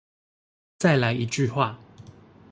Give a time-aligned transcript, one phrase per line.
[0.79, 1.77] 再來一句話